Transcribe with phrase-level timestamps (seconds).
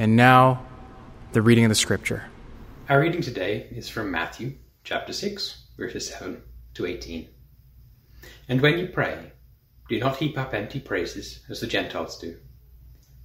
[0.00, 0.64] And now,
[1.32, 2.26] the reading of the scripture.
[2.88, 6.40] Our reading today is from Matthew chapter 6, verses 7
[6.74, 7.28] to 18.
[8.48, 9.32] And when you pray,
[9.88, 12.36] do not heap up empty praises as the Gentiles do,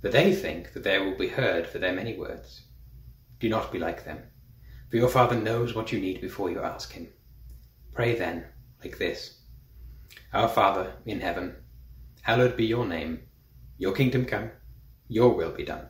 [0.01, 2.63] for they think that they will be heard for their many words.
[3.39, 4.23] Do not be like them,
[4.89, 7.07] for your Father knows what you need before you ask Him.
[7.93, 8.45] Pray then
[8.83, 9.41] like this
[10.33, 11.55] Our Father in heaven,
[12.23, 13.19] hallowed be your name.
[13.77, 14.49] Your kingdom come,
[15.07, 15.89] your will be done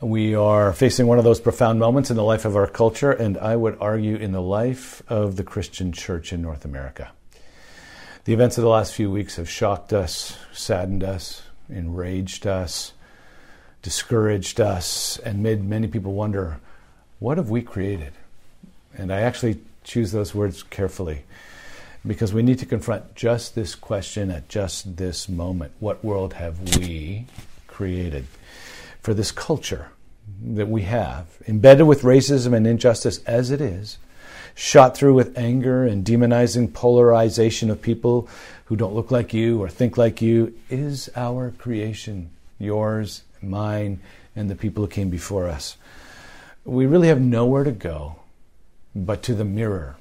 [0.00, 3.36] We are facing one of those profound moments in the life of our culture, and
[3.36, 7.10] I would argue in the life of the Christian church in North America.
[8.22, 12.92] The events of the last few weeks have shocked us, saddened us, enraged us,
[13.82, 16.60] discouraged us, and made many people wonder
[17.18, 18.12] what have we created?
[18.96, 21.24] And I actually choose those words carefully
[22.06, 26.76] because we need to confront just this question at just this moment What world have
[26.76, 27.26] we
[27.66, 28.26] created?
[29.00, 29.90] For this culture
[30.42, 33.98] that we have, embedded with racism and injustice as it is,
[34.54, 38.28] shot through with anger and demonizing polarization of people
[38.66, 44.00] who don't look like you or think like you, is our creation, yours, mine,
[44.36, 45.76] and the people who came before us.
[46.64, 48.16] We really have nowhere to go
[48.94, 49.96] but to the mirror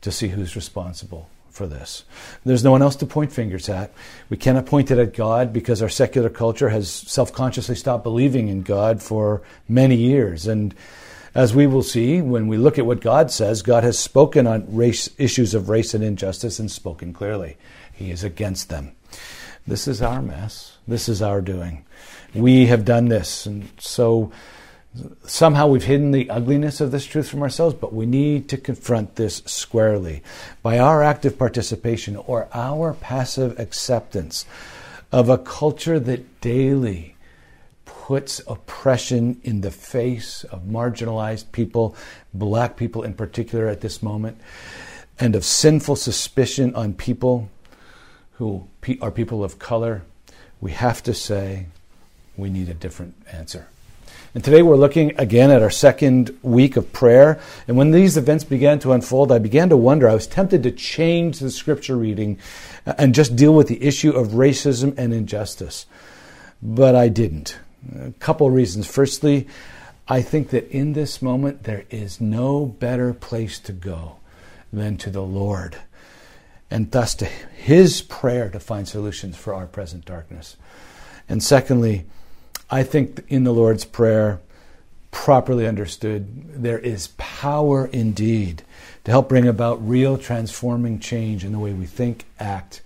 [0.00, 2.04] to see who's responsible for this.
[2.44, 3.92] There's no one else to point fingers at.
[4.28, 8.48] We cannot point it at God because our secular culture has self consciously stopped believing
[8.48, 10.46] in God for many years.
[10.46, 10.74] And
[11.34, 14.74] as we will see when we look at what God says, God has spoken on
[14.74, 17.56] race, issues of race and injustice and spoken clearly.
[17.92, 18.92] He is against them.
[19.66, 20.76] This is our mess.
[20.86, 21.84] This is our doing.
[22.34, 23.46] We have done this.
[23.46, 24.30] And so
[25.26, 29.16] somehow we've hidden the ugliness of this truth from ourselves, but we need to confront
[29.16, 30.22] this squarely
[30.62, 34.46] by our active participation or our passive acceptance
[35.12, 37.16] of a culture that daily
[37.84, 41.96] puts oppression in the face of marginalized people,
[42.32, 44.38] black people in particular at this moment,
[45.18, 47.48] and of sinful suspicion on people
[48.34, 48.68] who
[49.00, 50.02] are people of color.
[50.60, 51.66] We have to say
[52.36, 53.66] we need a different answer.
[54.36, 57.40] And today we're looking again at our second week of prayer.
[57.66, 60.06] And when these events began to unfold, I began to wonder.
[60.06, 62.38] I was tempted to change the scripture reading
[62.84, 65.86] uh, and just deal with the issue of racism and injustice.
[66.62, 67.58] But I didn't.
[67.98, 68.86] A couple reasons.
[68.86, 69.46] Firstly,
[70.06, 74.16] I think that in this moment there is no better place to go
[74.70, 75.78] than to the Lord
[76.70, 80.58] and thus to His prayer to find solutions for our present darkness.
[81.26, 82.04] And secondly,
[82.68, 84.40] I think in the Lord's Prayer,
[85.12, 88.62] properly understood, there is power indeed
[89.04, 92.82] to help bring about real transforming change in the way we think, act,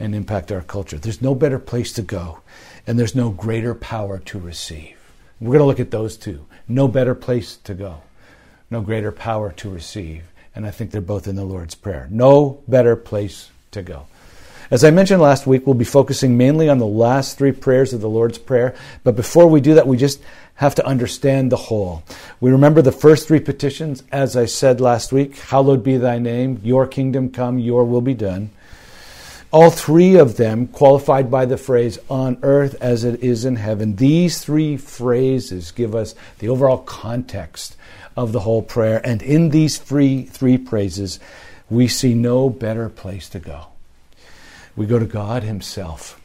[0.00, 0.98] and impact our culture.
[0.98, 2.40] There's no better place to go,
[2.86, 4.96] and there's no greater power to receive.
[5.40, 6.46] We're going to look at those two.
[6.66, 8.02] No better place to go,
[8.70, 10.24] no greater power to receive.
[10.54, 12.08] And I think they're both in the Lord's Prayer.
[12.10, 14.06] No better place to go.
[14.72, 18.00] As I mentioned last week, we'll be focusing mainly on the last three prayers of
[18.00, 18.74] the Lord's Prayer.
[19.04, 20.22] But before we do that, we just
[20.54, 22.02] have to understand the whole.
[22.40, 26.58] We remember the first three petitions, as I said last week Hallowed be thy name,
[26.64, 28.48] your kingdom come, your will be done.
[29.50, 33.96] All three of them qualified by the phrase on earth as it is in heaven.
[33.96, 37.76] These three phrases give us the overall context
[38.16, 39.02] of the whole prayer.
[39.04, 41.20] And in these three, three praises,
[41.68, 43.66] we see no better place to go
[44.76, 46.20] we go to God Himself,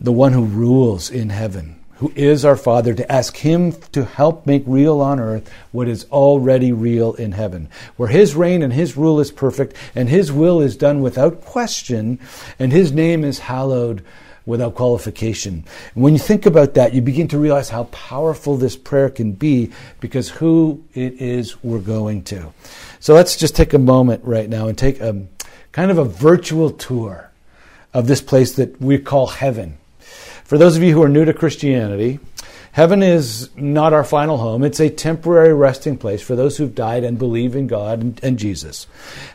[0.00, 4.46] the one who rules in heaven, who is our Father, to ask Him to help
[4.46, 8.96] make real on earth what is already real in heaven, where His reign and His
[8.96, 12.18] rule is perfect, and His will is done without question,
[12.58, 14.04] and His name is hallowed
[14.46, 15.64] without qualification.
[15.94, 19.72] When you think about that, you begin to realize how powerful this prayer can be
[20.00, 22.52] because who it is we're going to.
[23.00, 25.26] So let's just take a moment right now and take a
[25.72, 27.25] kind of a virtual tour
[27.96, 29.78] of this place that we call heaven.
[30.44, 32.20] For those of you who are new to Christianity,
[32.72, 34.64] heaven is not our final home.
[34.64, 38.38] It's a temporary resting place for those who've died and believe in God and, and
[38.38, 38.86] Jesus.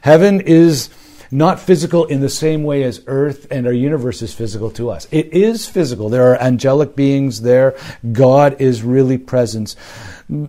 [0.01, 0.91] Heaven is
[1.31, 5.07] not physical in the same way as earth and our universe is physical to us.
[5.09, 6.09] It is physical.
[6.09, 7.75] There are angelic beings there.
[8.11, 9.75] God is really present.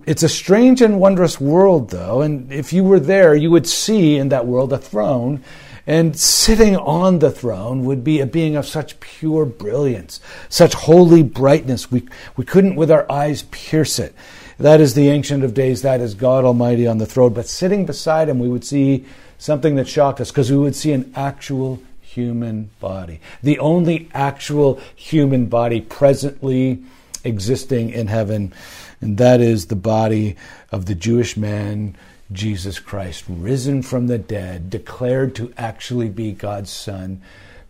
[0.05, 4.19] It's a strange and wondrous world, though, and if you were there, you would see
[4.19, 5.43] in that world a throne
[5.87, 11.23] and sitting on the throne would be a being of such pure brilliance, such holy
[11.23, 11.91] brightness.
[11.91, 12.07] We,
[12.37, 14.15] we couldn't with our eyes pierce it.
[14.59, 15.83] That is the Ancient of Days.
[15.83, 17.33] That is God Almighty on the throne.
[17.33, 19.05] But sitting beside him, we would see
[19.39, 23.21] something that shocked us because we would see an actual human body.
[23.43, 26.83] The only actual human body presently
[27.25, 28.53] existing in heaven.
[29.01, 30.37] And that is the body
[30.71, 31.97] of the Jewish man
[32.33, 37.21] Jesus Christ, risen from the dead, declared to actually be God's Son,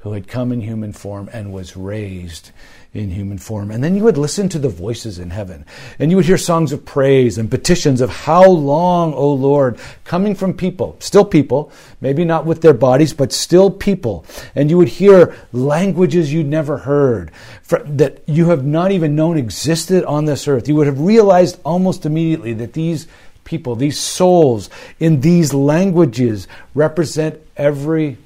[0.01, 2.51] who had come in human form and was raised
[2.93, 3.71] in human form.
[3.71, 5.65] And then you would listen to the voices in heaven,
[5.99, 10.35] and you would hear songs of praise and petitions of how long, O Lord, coming
[10.35, 14.27] from people, still people, maybe not with their bodies, but still people.
[14.55, 17.31] And you would hear languages you'd never heard,
[17.69, 20.69] that you have not even known existed on this earth.
[20.69, 23.07] You would have realized almost immediately that these
[23.45, 28.19] people, these souls in these languages represent every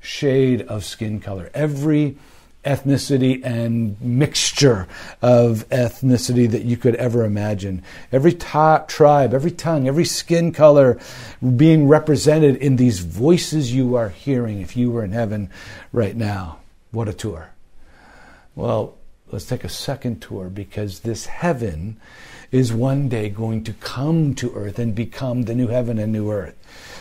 [0.00, 2.16] shade of skin color, every
[2.66, 4.88] ethnicity and mixture
[5.22, 7.82] of ethnicity that you could ever imagine.
[8.10, 10.98] Every tribe, every tongue, every skin color
[11.56, 15.48] being represented in these voices you are hearing if you were in heaven
[15.92, 16.58] right now.
[16.90, 17.50] What a tour.
[18.56, 18.96] Well,
[19.30, 21.98] let's take a second tour because this heaven
[22.56, 26.30] is one day going to come to earth and become the new heaven and new
[26.30, 26.54] earth.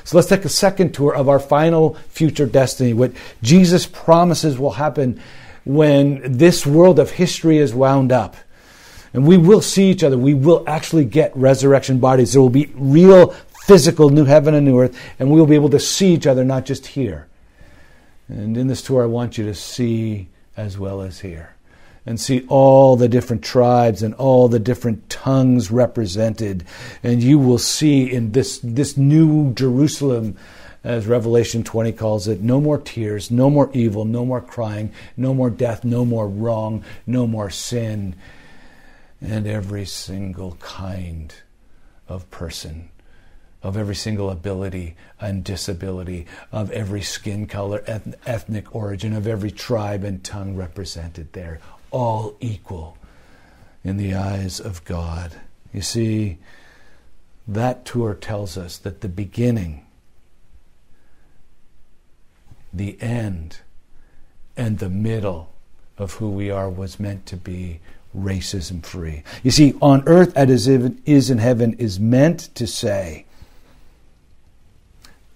[0.04, 4.72] So let's take a second tour of our final future destiny, what Jesus promises will
[4.72, 5.20] happen
[5.66, 8.36] when this world of history is wound up.
[9.14, 10.18] And we will see each other.
[10.18, 12.34] We will actually get resurrection bodies.
[12.34, 13.30] There will be real
[13.66, 16.44] physical new heaven and new earth, and we will be able to see each other,
[16.44, 17.28] not just here.
[18.28, 20.28] And in this tour, I want you to see
[20.58, 21.55] as well as hear
[22.06, 26.64] and see all the different tribes and all the different tongues represented.
[27.04, 30.38] And you will see in this, this new Jerusalem,
[30.84, 35.34] as Revelation 20 calls it, no more tears, no more evil, no more crying, no
[35.34, 38.16] more death, no more wrong, no more sin,
[39.20, 41.34] and every single kind
[42.08, 42.90] of person
[43.64, 50.04] of every single ability and disability, of every skin color, ethnic origin, of every tribe
[50.04, 51.60] and tongue represented there
[51.96, 52.98] all equal
[53.82, 55.32] in the eyes of God.
[55.74, 56.40] You see,
[57.48, 59.86] that tour tells us that the beginning,
[62.74, 63.60] the end,
[64.58, 65.54] and the middle
[65.98, 67.80] of who we are was meant to be
[68.14, 69.24] racism free.
[69.42, 73.25] You see, on earth as it is in heaven is meant to say,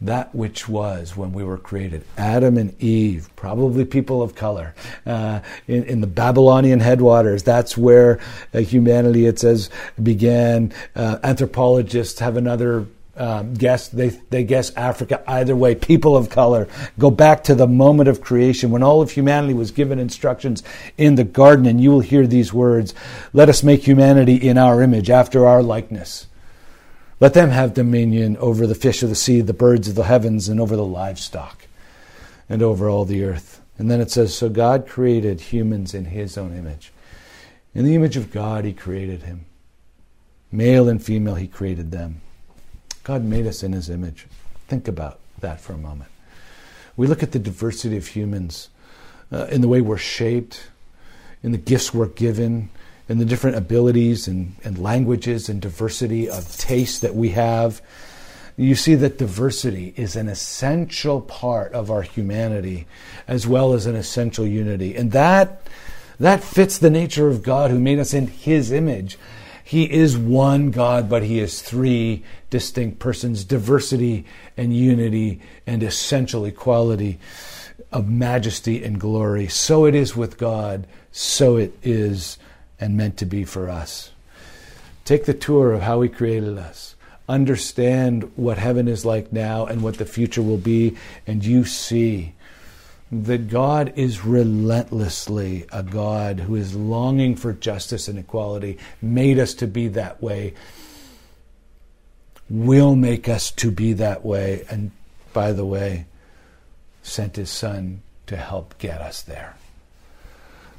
[0.02, 2.04] that which was when we were created.
[2.18, 4.74] Adam and Eve, probably people of color,
[5.06, 7.44] uh, in, in, the Babylonian headwaters.
[7.44, 8.20] That's where
[8.54, 9.70] uh, humanity, it says,
[10.02, 10.74] began.
[10.96, 12.86] Uh, anthropologists have another
[13.18, 13.90] um, guess.
[13.90, 15.22] They, they guess Africa.
[15.28, 19.12] Either way, people of color go back to the moment of creation when all of
[19.12, 20.64] humanity was given instructions
[20.98, 22.94] in the garden, and you will hear these words
[23.34, 26.28] Let us make humanity in our image, after our likeness.
[27.20, 30.48] Let them have dominion over the fish of the sea, the birds of the heavens,
[30.48, 31.68] and over the livestock,
[32.48, 33.62] and over all the earth.
[33.78, 36.92] And then it says, So God created humans in his own image.
[37.74, 39.46] In the image of God, he created him.
[40.52, 42.22] Male and female, he created them.
[43.04, 44.28] God made us in his image.
[44.68, 46.10] Think about that for a moment.
[46.96, 48.70] We look at the diversity of humans
[49.32, 50.70] uh, in the way we're shaped,
[51.44, 52.70] in the gifts we're given,
[53.10, 57.82] and the different abilities and, and languages and diversity of taste that we have,
[58.56, 62.86] you see that diversity is an essential part of our humanity
[63.28, 64.96] as well as an essential unity.
[64.96, 65.66] And that,
[66.20, 69.18] that fits the nature of God who made us in His image.
[69.64, 74.26] He is one God, but He is three distinct persons diversity
[74.56, 77.18] and unity and essential equality
[77.92, 79.48] of majesty and glory.
[79.48, 82.38] So it is with God, so it is
[82.80, 84.12] and meant to be for us.
[85.06, 86.96] Take the tour of how He created us.
[87.28, 92.34] Understand what heaven is like now and what the future will be, and you see
[93.12, 99.54] that God is relentlessly a God who is longing for justice and equality, made us
[99.56, 100.54] to be that way,
[102.50, 104.92] will make us to be that way, and
[105.34, 106.06] by the way,
[107.02, 109.56] sent his Son to help get us there.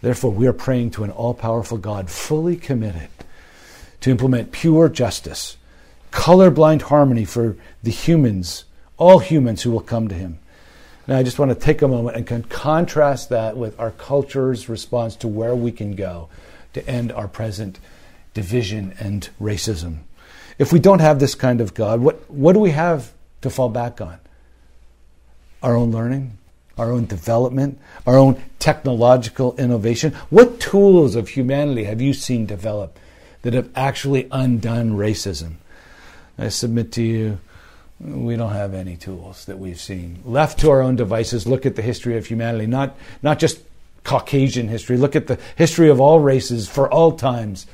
[0.02, 3.08] Therefore, we are praying to an all powerful God, fully committed
[4.00, 5.56] to implement pure justice,
[6.10, 8.64] colorblind harmony for the humans,
[8.96, 10.38] all humans who will come to him
[11.10, 14.68] now, I just want to take a moment and con- contrast that with our culture's
[14.68, 16.28] response to where we can go
[16.72, 17.80] to end our present
[18.32, 20.02] division and racism.
[20.56, 23.70] If we don't have this kind of God, what, what do we have to fall
[23.70, 24.20] back on?
[25.64, 26.38] Our own learning,
[26.80, 30.14] our own development, our own technological innovation.
[30.30, 32.98] What tools of humanity have you seen develop
[33.42, 35.56] that have actually undone racism?
[36.38, 37.38] I submit to you
[38.00, 40.22] we don't have any tools that we've seen.
[40.24, 43.60] Left to our own devices, look at the history of humanity, not, not just
[44.04, 47.66] Caucasian history, look at the history of all races for all times.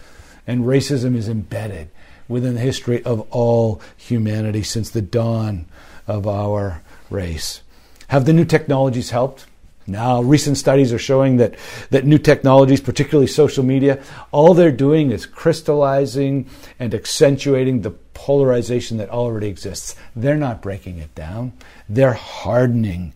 [0.44, 1.90] And racism is embedded
[2.26, 5.66] within the history of all humanity since the dawn
[6.08, 7.62] of our race.
[8.08, 9.46] Have the new technologies helped?
[9.88, 11.54] Now, recent studies are showing that,
[11.90, 16.48] that new technologies, particularly social media, all they're doing is crystallizing
[16.80, 19.94] and accentuating the polarization that already exists.
[20.16, 21.52] They're not breaking it down,
[21.88, 23.12] they're hardening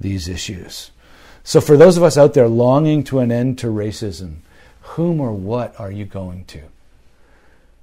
[0.00, 0.92] these issues.
[1.42, 4.36] So, for those of us out there longing to an end to racism,
[4.82, 6.60] whom or what are you going to?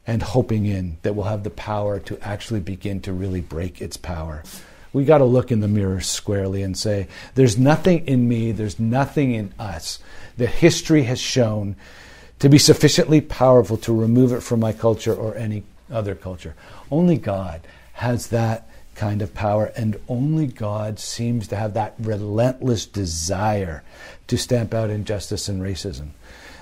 [0.07, 3.97] And hoping in that we'll have the power to actually begin to really break its
[3.97, 4.43] power.
[4.93, 8.79] We got to look in the mirror squarely and say, there's nothing in me, there's
[8.79, 9.99] nothing in us
[10.37, 11.75] that history has shown
[12.39, 16.55] to be sufficiently powerful to remove it from my culture or any other culture.
[16.89, 17.61] Only God
[17.93, 23.83] has that kind of power, and only God seems to have that relentless desire
[24.27, 26.09] to stamp out injustice and racism.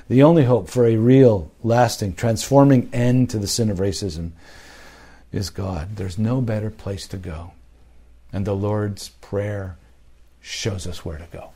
[0.07, 4.31] The only hope for a real, lasting, transforming end to the sin of racism
[5.31, 5.95] is God.
[5.95, 7.51] There's no better place to go.
[8.31, 9.77] And the Lord's Prayer
[10.41, 11.51] shows us where to go.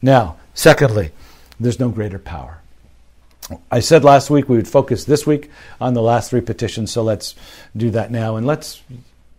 [0.00, 1.10] Now, secondly,
[1.58, 2.60] there's no greater power.
[3.70, 7.02] I said last week we would focus this week on the last three petitions, so
[7.02, 7.34] let's
[7.76, 8.36] do that now.
[8.36, 8.82] And let's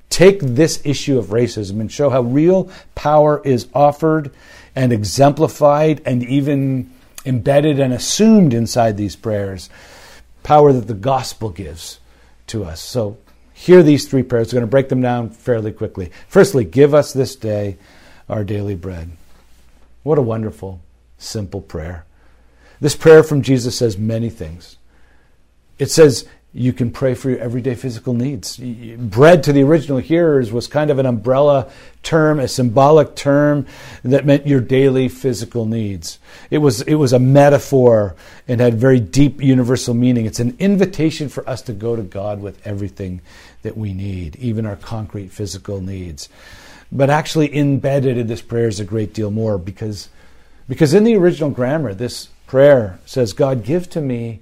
[0.10, 4.32] take this issue of racism and show how real power is offered
[4.75, 6.91] and exemplified and even
[7.25, 9.70] embedded and assumed inside these prayers.
[10.44, 12.00] Power that the gospel gives
[12.48, 12.79] to us.
[12.82, 13.17] So,
[13.55, 14.50] hear these three prayers.
[14.50, 16.12] We're going to break them down fairly quickly.
[16.27, 17.77] Firstly, give us this day
[18.27, 19.12] our daily bread.
[20.03, 20.81] What a wonderful,
[21.17, 22.05] simple prayer.
[22.81, 24.77] This prayer from Jesus says many things.
[25.79, 28.55] It says you can pray for your everyday physical needs.
[28.55, 31.69] Bread to the original hearers was kind of an umbrella
[32.01, 33.65] term, a symbolic term
[34.03, 36.17] that meant your daily physical needs.
[36.50, 38.15] It was, it was a metaphor
[38.47, 40.25] and had very deep universal meaning.
[40.25, 43.19] It's an invitation for us to go to God with everything
[43.63, 46.29] that we need, even our concrete physical needs.
[46.89, 50.07] But actually, embedded in this prayer is a great deal more because,
[50.69, 54.39] because in the original grammar, this prayer says, God, give to me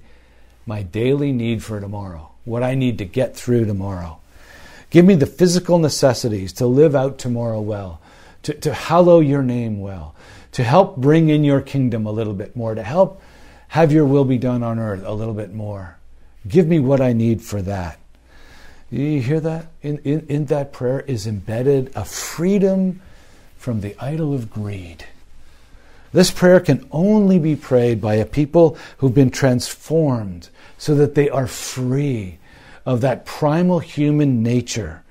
[0.66, 4.18] my daily need for tomorrow, what I need to get through tomorrow.
[4.90, 8.00] Give me the physical necessities to live out tomorrow well,
[8.44, 10.14] to, to hallow your name well,
[10.52, 13.20] to help bring in your kingdom a little bit more, to help
[13.68, 15.96] have your will be done on earth a little bit more.
[16.46, 17.98] Give me what I need for that.
[18.90, 19.66] You hear that?
[19.82, 23.00] In, in, in that prayer is embedded a freedom
[23.56, 25.06] from the idol of greed
[26.14, 31.28] this prayer can only be prayed by a people who've been transformed so that they
[31.28, 32.38] are free
[32.86, 35.02] of that primal human nature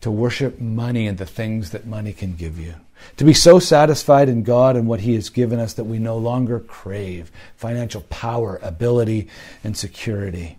[0.00, 2.72] to worship money and the things that money can give you.
[3.18, 6.16] To be so satisfied in God and what He has given us that we no
[6.16, 9.28] longer crave financial power, ability,
[9.62, 10.56] and security.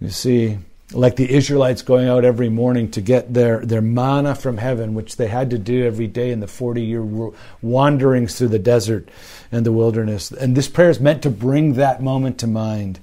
[0.00, 0.58] You see,
[0.92, 5.16] like the Israelites going out every morning to get their, their manna from heaven, which
[5.16, 9.08] they had to do every day in the 40 year wanderings through the desert
[9.50, 10.30] and the wilderness.
[10.30, 13.00] And this prayer is meant to bring that moment to mind.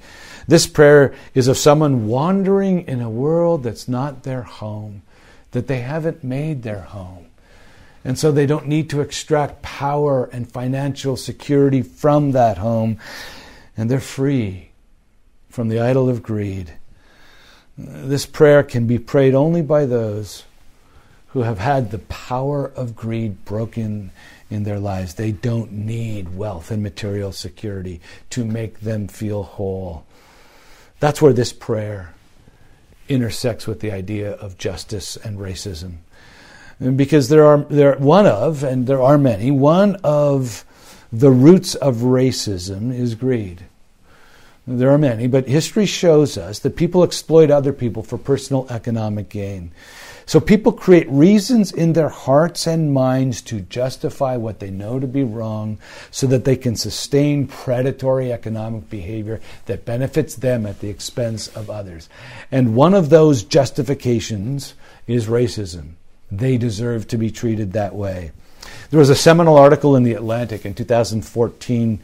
[0.48, 5.02] This prayer is of someone wandering in a world that's not their home,
[5.52, 7.28] that they haven't made their home.
[8.06, 12.98] And so they don't need to extract power and financial security from that home.
[13.76, 14.72] And they're free
[15.50, 16.74] from the idol of greed
[17.78, 20.44] this prayer can be prayed only by those
[21.28, 24.12] who have had the power of greed broken
[24.50, 25.16] in their lives.
[25.16, 30.06] They don't need wealth and material security to make them feel whole.
[31.00, 32.14] That's where this prayer
[33.10, 35.98] intersects with the idea of justice and racism.
[36.96, 40.66] because there are there one of and there are many one of
[41.12, 43.64] the roots of racism is greed.
[44.66, 49.28] There are many, but history shows us that people exploit other people for personal economic
[49.28, 49.72] gain.
[50.26, 55.08] So people create reasons in their hearts and minds to justify what they know to
[55.08, 55.80] be wrong
[56.12, 61.70] so that they can sustain predatory economic behavior that benefits them at the expense of
[61.70, 62.08] others.
[62.50, 64.76] And one of those justifications
[65.08, 65.96] is racism.
[66.32, 68.32] They deserve to be treated that way.
[68.92, 72.00] There was a seminal article in The Atlantic in 2014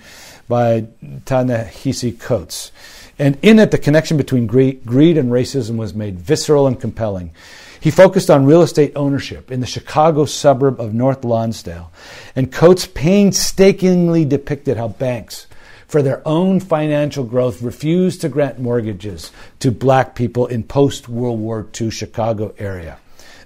[0.49, 0.87] by
[1.23, 2.73] Ta-Nehisi Coates.
[3.17, 4.81] And in it, the connection between greed
[5.17, 7.31] and racism was made visceral and compelling.
[7.79, 11.87] He focused on real estate ownership in the Chicago suburb of North Lawndale,
[12.35, 15.47] and Coates painstakingly depicted how banks,
[15.87, 21.39] for their own financial growth, refused to grant mortgages to black people in post World
[21.39, 22.99] War II Chicago area.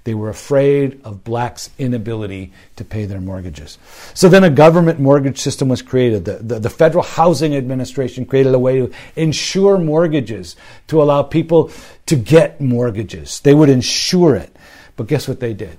[0.04, 3.78] They were afraid of blacks' inability to pay their mortgages.
[4.14, 6.26] So then a government mortgage system was created.
[6.26, 10.58] The, the, the, Federal Housing Administration created a way to insure mortgages
[10.88, 11.72] to allow people
[12.08, 13.40] to get mortgages.
[13.40, 14.54] They would insure it.
[14.98, 15.78] But guess what they did?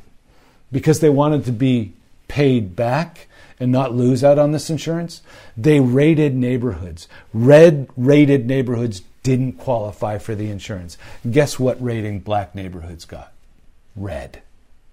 [0.72, 1.92] Because they wanted to be
[2.26, 3.28] paid back
[3.60, 5.20] and not lose out on this insurance,
[5.56, 7.08] they rated neighborhoods.
[7.34, 10.96] Red rated neighborhoods didn't qualify for the insurance.
[11.30, 13.33] Guess what rating black neighborhoods got?
[13.96, 14.42] Red.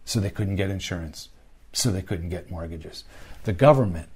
[0.05, 1.29] So they couldn't get insurance.
[1.73, 3.03] So they couldn't get mortgages.
[3.43, 4.09] The government,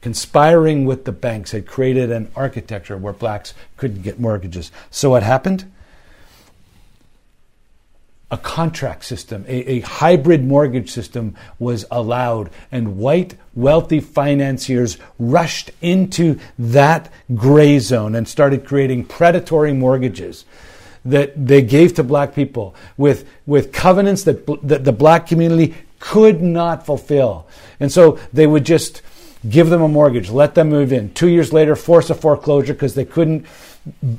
[0.00, 4.70] conspiring with the banks, had created an architecture where blacks couldn't get mortgages.
[4.90, 5.70] So what happened?
[8.34, 15.70] a contract system, a, a, hybrid mortgage system was allowed, and white wealthy financiers rushed
[15.80, 20.44] into that gray zone and started creating predatory mortgages
[21.04, 26.42] that they gave to black people with, with covenants that, that the black community could
[26.42, 27.46] not fulfill.
[27.80, 29.02] And so they would just
[29.48, 31.12] give them a mortgage, let them move in.
[31.12, 33.46] Two years later, force a foreclosure because they couldn't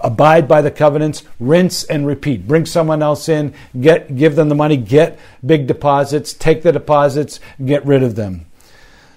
[0.01, 2.47] abide by the covenants, rinse and repeat.
[2.47, 7.39] Bring someone else in, get, give them the money, get big deposits, take the deposits,
[7.63, 8.45] get rid of them.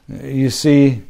[0.08, 1.02] You see,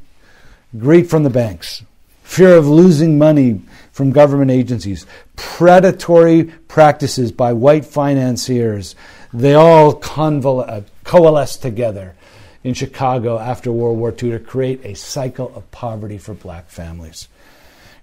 [0.77, 1.85] greed from the banks,
[2.29, 3.59] fear of losing money
[3.91, 8.95] from government agencies, predatory practices by white financiers.
[9.33, 12.15] They all convol- uh, coalesced together
[12.63, 17.29] in Chicago after World War II to create a cycle of poverty for black families.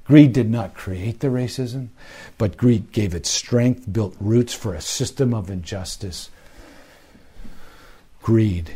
[0.06, 1.90] Greed did not create the racism,
[2.40, 6.32] but greed gave it strength, built roots for a system of injustice.
[8.24, 8.76] Greed.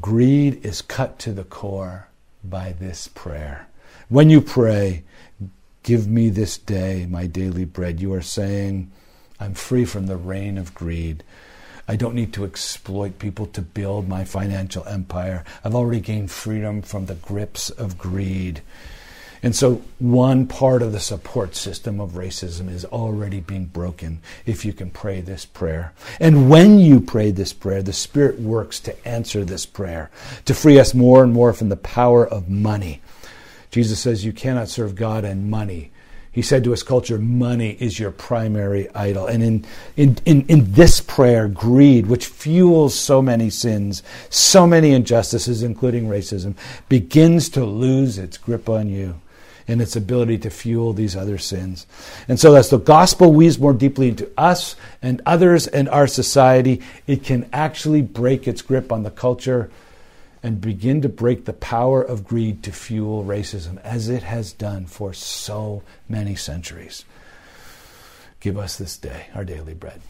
[0.00, 2.08] Greed is cut to the core
[2.42, 3.68] by this prayer.
[4.12, 5.04] When you pray,
[5.82, 7.98] Give me this day my daily bread.
[7.98, 8.92] You are saying,
[9.40, 11.24] I'm free from the reign of greed.
[11.88, 15.44] I don't need to exploit people to build my financial empire.
[15.64, 18.62] I've already gained freedom from the grips of greed.
[19.42, 24.64] And so, one part of the support system of racism is already being broken if
[24.64, 25.92] you can pray this prayer.
[26.20, 30.12] And when you pray this prayer, the Spirit works to answer this prayer,
[30.44, 33.01] to free us more and more from the power of money
[33.72, 35.90] Jesus says you cannot serve God and money.
[36.30, 39.26] He said to his culture, money is your primary idol.
[39.26, 44.92] And in, in, in, in this prayer, greed, which fuels so many sins, so many
[44.92, 46.54] injustices, including racism,
[46.88, 49.20] begins to lose its grip on you
[49.68, 51.86] and its ability to fuel these other sins.
[52.28, 56.80] And so, as the gospel weaves more deeply into us and others and our society,
[57.06, 59.70] it can actually break its grip on the culture
[60.42, 64.86] and begin to break the power of greed to fuel racism, as it has done
[64.86, 67.04] for so many centuries.
[68.40, 70.00] Give us this day our daily bread.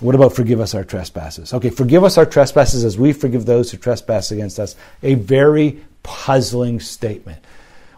[0.00, 1.52] What about forgive us our trespasses?
[1.54, 4.76] Okay, forgive us our trespasses as we forgive those who trespass against us.
[5.02, 7.44] A very puzzling statement.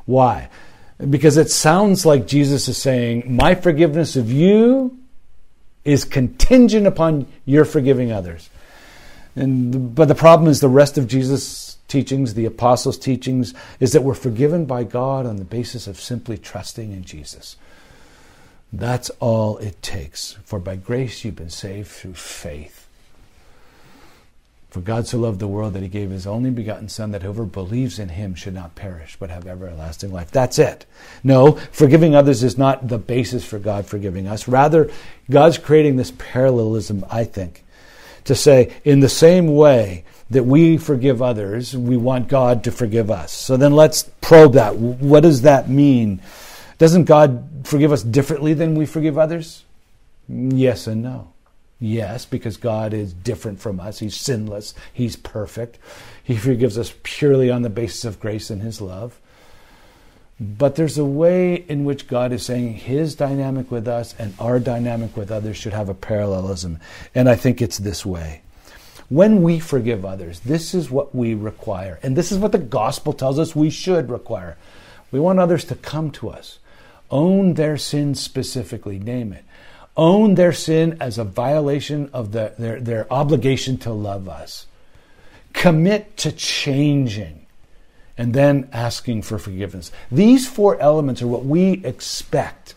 [0.06, 0.48] Why?
[1.08, 4.98] Because it sounds like Jesus is saying, My forgiveness of you
[5.84, 8.50] is contingent upon your forgiving others.
[9.36, 14.02] And, but the problem is the rest of Jesus' teachings, the apostles' teachings, is that
[14.02, 17.56] we're forgiven by God on the basis of simply trusting in Jesus.
[18.72, 20.38] That's all it takes.
[20.44, 22.86] For by grace you've been saved through faith.
[24.70, 27.44] For God so loved the world that he gave his only begotten Son, that whoever
[27.44, 30.30] believes in him should not perish, but have everlasting life.
[30.30, 30.86] That's it.
[31.24, 34.46] No, forgiving others is not the basis for God forgiving us.
[34.46, 34.88] Rather,
[35.28, 37.64] God's creating this parallelism, I think,
[38.26, 43.10] to say, in the same way that we forgive others, we want God to forgive
[43.10, 43.32] us.
[43.32, 44.76] So then let's probe that.
[44.76, 46.22] What does that mean?
[46.78, 49.64] Doesn't God forgive us differently than we forgive others?
[50.28, 51.32] Yes and no.
[51.80, 53.98] Yes, because God is different from us.
[53.98, 54.74] He's sinless.
[54.92, 55.78] He's perfect.
[56.22, 59.18] He forgives us purely on the basis of grace and His love.
[60.38, 64.58] But there's a way in which God is saying His dynamic with us and our
[64.58, 66.78] dynamic with others should have a parallelism.
[67.14, 68.42] And I think it's this way.
[69.10, 71.98] When we forgive others, this is what we require.
[72.02, 74.56] And this is what the gospel tells us we should require.
[75.10, 76.58] We want others to come to us,
[77.10, 79.44] own their sin specifically, name it
[79.96, 84.66] own their sin as a violation of the, their, their obligation to love us,
[85.52, 87.46] commit to changing,
[88.16, 89.90] and then asking for forgiveness.
[90.10, 92.74] These four elements are what we expect.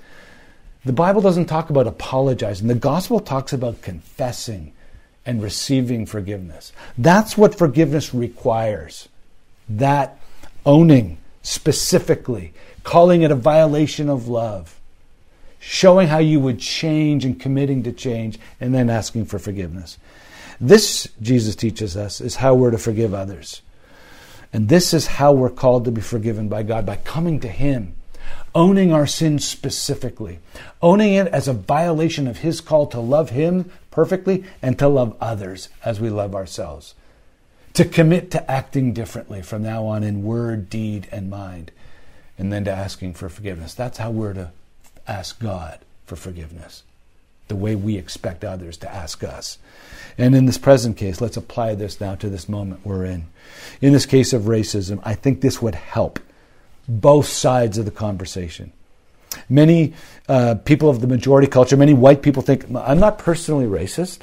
[0.85, 4.73] The Bible doesn't talk about apologizing, the gospel talks about confessing
[5.25, 6.73] and receiving forgiveness.
[6.97, 9.07] That's what forgiveness requires.
[9.69, 10.19] That
[10.65, 14.79] owning specifically, calling it a violation of love
[15.65, 19.97] showing how you would change and committing to change, and then asking for forgiveness.
[20.59, 23.61] This, Jesus teaches us, is how we're to forgive others.
[24.51, 27.95] And this is how we're called to be forgiven by God by coming to Him,
[28.53, 30.39] owning our sins specifically,
[30.81, 35.15] owning it as a violation of His call to love Him perfectly and to love
[35.21, 36.95] others as we love ourselves.
[37.75, 41.71] To commit to acting differently from now on in word, deed, and mind,
[42.37, 43.75] and then to asking for forgiveness.
[43.75, 44.51] That's how we're to
[45.07, 46.83] ask God for forgiveness,
[47.47, 49.59] the way we expect others to ask us.
[50.17, 53.27] And in this present case, let's apply this now to this moment we're in.
[53.79, 56.19] In this case of racism, I think this would help
[56.87, 58.71] both sides of the conversation.
[59.49, 59.93] Many
[60.27, 64.19] uh, people of the majority culture, many white people think, I'm not personally racist.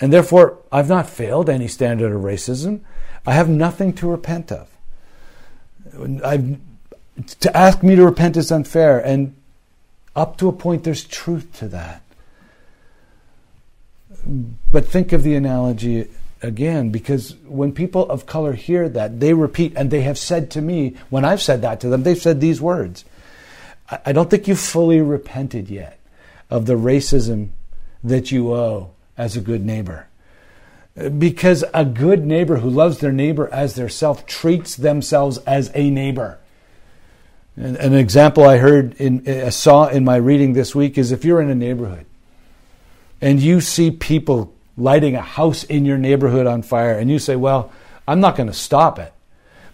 [0.00, 2.80] And therefore, I've not failed any standard of racism.
[3.26, 4.68] I have nothing to repent of.
[6.24, 6.58] I've
[7.40, 8.98] to ask me to repent is unfair.
[8.98, 9.34] And
[10.14, 12.02] up to a point, there's truth to that.
[14.72, 16.08] But think of the analogy
[16.42, 20.60] again, because when people of color hear that, they repeat, and they have said to
[20.60, 23.04] me, when I've said that to them, they've said these words
[23.90, 25.98] I don't think you've fully repented yet
[26.50, 27.50] of the racism
[28.04, 30.06] that you owe as a good neighbor.
[31.18, 35.90] Because a good neighbor who loves their neighbor as their self treats themselves as a
[35.90, 36.38] neighbor.
[37.56, 41.50] An example I heard in saw in my reading this week is if you're in
[41.50, 42.06] a neighborhood
[43.20, 47.34] and you see people lighting a house in your neighborhood on fire and you say,
[47.34, 47.72] "Well,
[48.06, 49.12] I'm not going to stop it."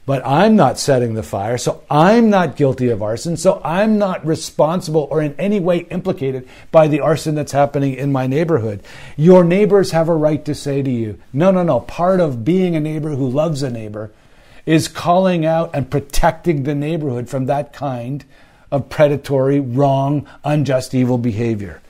[0.06, 4.26] But I'm not setting the fire, so I'm not guilty of arson, so I'm not
[4.26, 8.82] responsible or in any way implicated by the arson that's happening in my neighborhood.
[9.16, 12.76] Your neighbors have a right to say to you, no, no, no, part of being
[12.76, 14.12] a neighbor who loves a neighbor
[14.66, 18.26] is calling out and protecting the neighborhood from that kind
[18.70, 21.80] of predatory, wrong, unjust, evil behavior.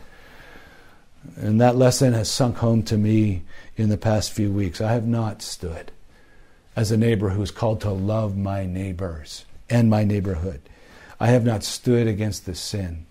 [1.37, 3.43] And that lesson has sunk home to me
[3.77, 4.81] in the past few weeks.
[4.81, 5.91] I have not stood
[6.77, 10.61] as a neighbor who is called to love my neighbors and my neighborhood.
[11.21, 13.07] I have not stood against the sin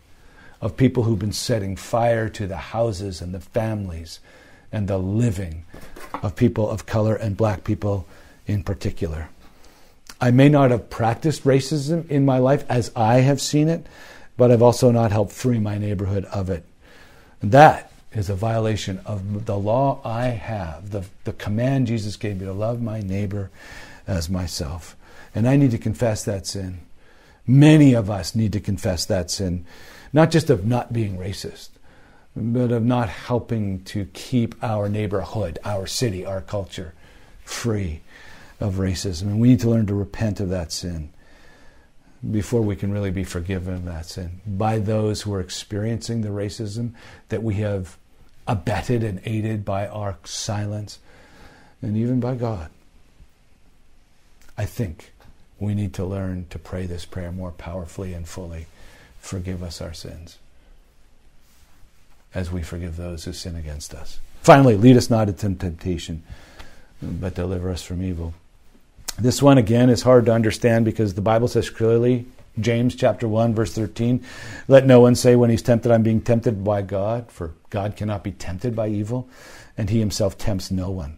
[0.61, 4.19] of people who've been setting fire to the houses and the families
[4.71, 5.65] and the living
[6.21, 8.07] of people of color and black people
[8.47, 9.29] in particular.
[10.19, 13.85] I may not have practiced racism in my life as I have seen it,
[14.37, 16.65] but I've also not helped free my neighborhood of it.
[17.41, 22.39] And that is a violation of the law I have, the, the command Jesus gave
[22.39, 23.49] me to love my neighbor
[24.07, 24.95] as myself.
[25.33, 26.79] And I need to confess that sin.
[27.47, 29.65] Many of us need to confess that sin,
[30.13, 31.69] not just of not being racist,
[32.35, 36.93] but of not helping to keep our neighborhood, our city, our culture
[37.43, 38.01] free
[38.59, 39.23] of racism.
[39.23, 41.09] And we need to learn to repent of that sin
[42.31, 46.29] before we can really be forgiven of that sin by those who are experiencing the
[46.29, 46.93] racism
[47.27, 47.97] that we have
[48.47, 50.99] abetted and aided by our silence
[51.81, 52.69] and even by God.
[54.57, 55.11] I think
[55.59, 58.67] we need to learn to pray this prayer more powerfully and fully.
[59.19, 60.37] Forgive us our sins
[62.35, 64.19] as we forgive those who sin against us.
[64.41, 66.23] Finally, lead us not into temptation,
[67.01, 68.33] but deliver us from evil.
[69.17, 72.25] This one, again, is hard to understand because the Bible says clearly,
[72.59, 74.23] James chapter 1, verse 13,
[74.67, 78.23] let no one say when he's tempted, I'm being tempted by God, for God cannot
[78.23, 79.27] be tempted by evil,
[79.77, 81.17] and he himself tempts no one.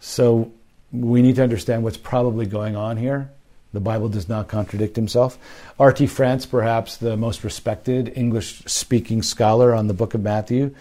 [0.00, 0.52] So
[0.92, 3.30] we need to understand what's probably going on here.
[3.72, 5.36] The Bible does not contradict himself.
[5.80, 6.06] R.T.
[6.06, 10.74] France, perhaps the most respected English speaking scholar on the book of Matthew,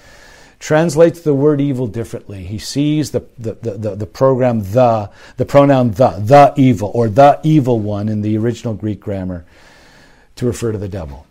[0.60, 2.44] translates the word evil differently.
[2.44, 7.40] He sees the, the, the, the, program the, the pronoun the, the evil, or the
[7.44, 9.46] evil one in the original Greek grammar
[10.36, 11.28] to refer to the devil.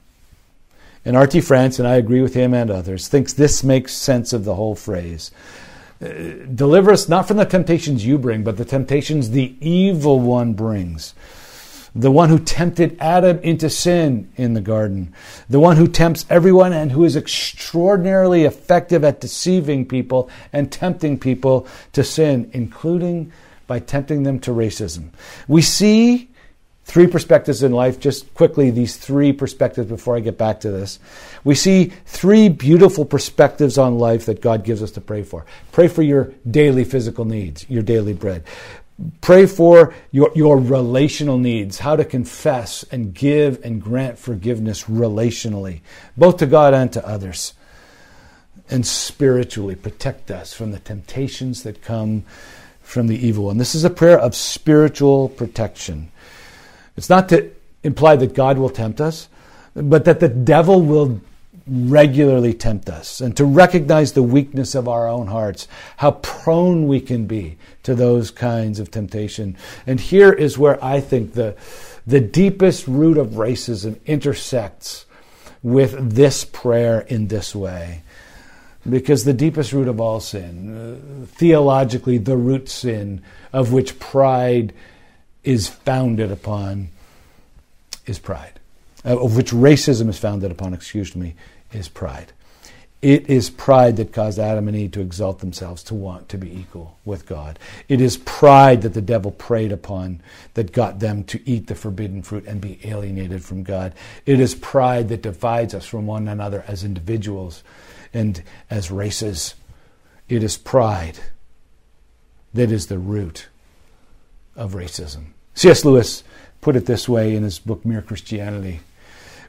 [1.05, 1.41] And R.T.
[1.41, 4.77] France, and I agree with him and others, thinks this makes sense of the whole
[4.77, 5.33] phrase.
[6.01, 6.09] Uh,
[6.55, 11.15] deliver us not from the temptations you bring, but the temptations the evil one brings.
[11.95, 15.15] The one who tempted Adam into sin in the garden.
[15.51, 21.19] The one who tempts everyone and who is extraordinarily effective at deceiving people and tempting
[21.19, 23.33] people to sin, including
[23.67, 25.11] by tempting them to racism.
[25.49, 26.31] We see
[26.85, 30.99] Three perspectives in life, just quickly, these three perspectives before I get back to this.
[31.45, 35.47] We see three beautiful perspectives on life that God gives us to pray for.
[35.71, 38.45] Pray for your daily physical needs, your daily bread.
[39.21, 45.81] Pray for your, your relational needs, how to confess and give and grant forgiveness relationally,
[46.17, 47.55] both to God and to others.
[48.71, 52.25] And spiritually, protect us from the temptations that come
[52.81, 53.59] from the evil one.
[53.59, 56.11] This is a prayer of spiritual protection.
[56.97, 57.51] It's not to
[57.83, 59.29] imply that God will tempt us,
[59.75, 61.21] but that the devil will
[61.67, 67.01] regularly tempt us and to recognize the weakness of our own hearts, how prone we
[67.01, 69.57] can be to those kinds of temptation.
[69.87, 71.57] And here is where I think the,
[72.07, 75.07] the deepest root of racism intersects
[75.63, 78.03] with this prayer in this way.
[78.89, 80.75] Because the deepest root of all sin,
[81.23, 83.23] uh, theologically, the root sin
[83.53, 84.73] of which pride
[85.45, 86.89] is founded upon
[88.07, 88.59] is pride,
[89.05, 91.35] uh, of which racism is founded upon, excuse me,
[91.73, 92.33] is pride.
[93.03, 96.57] It is pride that caused Adam and Eve to exalt themselves, to want to be
[96.57, 97.59] equal with God.
[97.89, 100.23] It is pride that the devil preyed upon
[100.55, 103.93] that got them to eat the forbidden fruit and be alienated from God.
[104.25, 107.65] It is pride that divides us from one another as individuals
[108.15, 109.57] and as races.
[110.29, 111.19] It is pride
[112.55, 113.49] that is the root
[114.55, 115.33] of racism.
[115.55, 115.85] C.S.
[115.85, 116.23] Lewis
[116.61, 118.81] put it this way in his book Mere Christianity.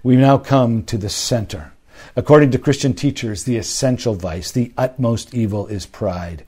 [0.03, 1.71] We now come to the center.
[2.17, 6.43] According to Christian teachers, the essential vice, the utmost evil is pride.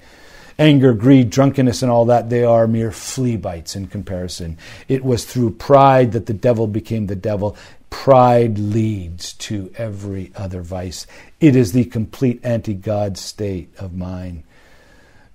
[0.59, 4.57] Anger, greed, drunkenness, and all that, they are mere flea bites in comparison.
[4.89, 7.55] It was through pride that the devil became the devil.
[7.89, 11.07] Pride leads to every other vice.
[11.39, 14.43] It is the complete anti God state of mind.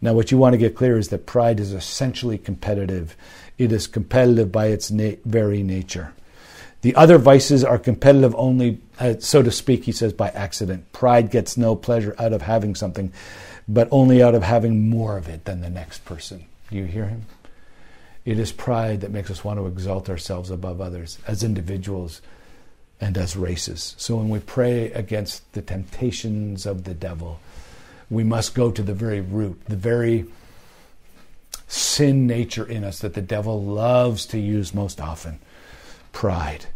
[0.02, 3.16] Now, what you want to get clear is that pride is essentially competitive.
[3.56, 6.12] It is competitive by its na- very nature.
[6.83, 10.90] The other vices are competitive only, uh, so to speak, he says, by accident.
[10.93, 13.12] Pride gets no pleasure out of having something,
[13.69, 16.47] but only out of having more of it than the next person.
[16.71, 17.27] Do you hear him?
[18.25, 22.23] It is pride that makes us want to exalt ourselves above others as individuals
[23.01, 23.95] and as races.
[23.99, 27.40] So when we pray against the temptations of the devil,
[28.09, 30.27] we must go to the very root, the very
[31.66, 35.40] sin nature in us that the devil loves to use most often
[36.12, 36.66] pride.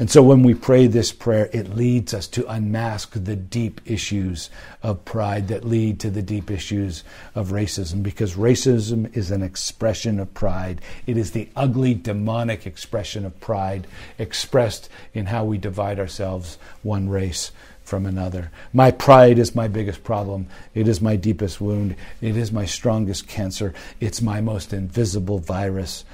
[0.00, 4.48] And so when we pray this prayer, it leads us to unmask the deep issues
[4.80, 7.02] of pride that lead to the deep issues
[7.34, 10.80] of racism, because racism is an expression of pride.
[11.08, 17.08] It is the ugly, demonic expression of pride expressed in how we divide ourselves one
[17.08, 17.50] race
[17.82, 18.52] from another.
[18.72, 20.46] My pride is my biggest problem.
[20.74, 21.96] It is my deepest wound.
[22.20, 23.74] It is my strongest cancer.
[23.98, 26.04] It's my most invisible virus.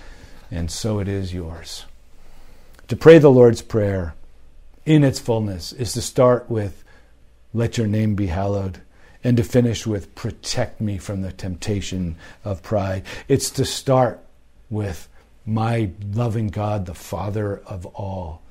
[0.51, 1.85] And so it is yours.
[2.89, 4.15] To pray the Lord's Prayer
[4.85, 6.85] in its fullness is to start with,
[7.53, 8.81] Let your name be hallowed,
[9.23, 13.05] and to finish with, Protect me from the temptation of pride.
[13.27, 14.21] It's to start
[14.69, 15.09] with,
[15.47, 18.43] My loving God, the Father of all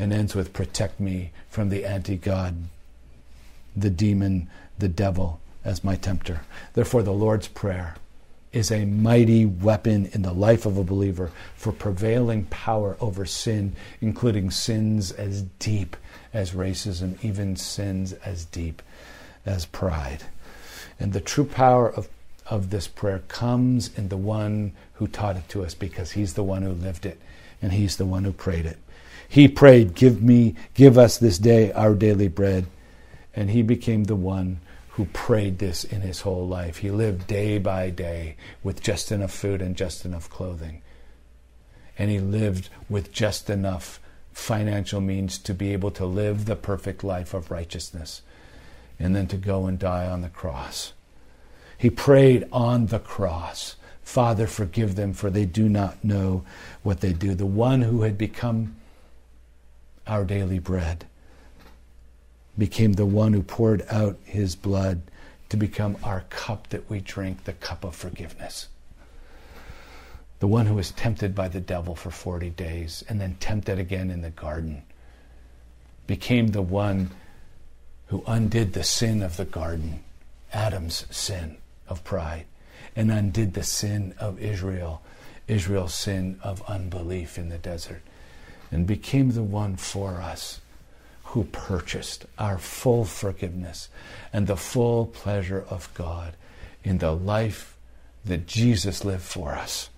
[0.00, 2.56] and ends with protect me from the anti God,
[3.76, 6.40] the demon, the devil as my tempter.
[6.72, 7.96] Therefore, the Lord's Prayer
[8.52, 13.74] is a mighty weapon in the life of a believer for prevailing power over sin,
[14.00, 15.96] including sins as deep
[16.32, 18.82] as racism, even sins as deep
[19.46, 20.24] as pride.
[20.98, 22.08] And the true power of,
[22.46, 26.42] of this prayer comes in the one who taught it to us because he's the
[26.42, 27.20] one who lived it
[27.62, 28.78] and he's the one who prayed it.
[29.28, 32.66] He prayed, Give me, give us this day our daily bread.
[33.34, 34.58] And he became the one
[35.00, 36.76] who prayed this in his whole life.
[36.76, 40.82] He lived day by day with just enough food and just enough clothing.
[41.98, 43.98] And he lived with just enough
[44.34, 48.20] financial means to be able to live the perfect life of righteousness
[48.98, 50.92] and then to go and die on the cross.
[51.78, 53.76] He prayed on the cross.
[54.02, 56.44] Father, forgive them, for they do not know
[56.82, 57.34] what they do.
[57.34, 58.76] The one who had become
[60.06, 61.06] our daily bread,
[62.58, 65.02] became the one who poured out his blood
[65.48, 68.68] to become our cup that we drink, the cup of forgiveness.
[70.38, 74.10] The one who was tempted by the devil for 40 days and then tempted again
[74.10, 74.82] in the garden
[76.06, 77.10] became the one
[78.06, 80.02] who undid the sin of the garden,
[80.52, 81.56] Adam's sin
[81.88, 82.46] of pride,
[82.96, 85.02] and undid the sin of Israel,
[85.46, 88.02] Israel's sin of unbelief in the desert,
[88.72, 90.60] and became the one for us
[91.30, 93.88] who purchased our full forgiveness
[94.32, 96.34] and the full pleasure of God
[96.82, 97.76] in the life
[98.24, 99.90] that Jesus lived for us.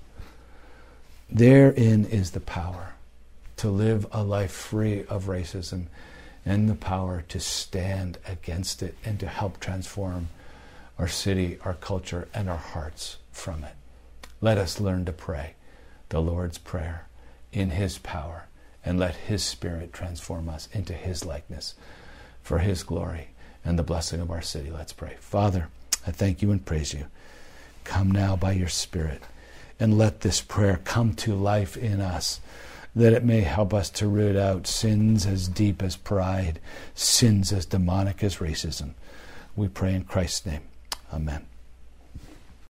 [1.30, 2.94] Therein is the power
[3.56, 5.86] to live a life free of racism
[6.44, 10.28] and the power to stand against it and to help transform
[10.98, 13.74] our city, our culture, and our hearts from it.
[14.42, 15.54] Let us learn to pray
[16.10, 17.06] the Lord's Prayer
[17.52, 18.48] in His power
[18.84, 21.74] and let His Spirit transform us into His likeness
[22.42, 23.28] for His glory
[23.64, 24.70] and the blessing of our city.
[24.70, 25.16] Let's pray.
[25.20, 25.68] Father,
[26.06, 27.06] I thank you and praise you.
[27.84, 29.22] Come now by your Spirit
[29.78, 32.40] and let this prayer come to life in us,
[32.94, 36.60] that it may help us to root out sins as deep as pride,
[36.94, 38.92] sins as demonic as racism.
[39.56, 40.62] We pray in Christ's name.
[41.12, 41.51] Amen.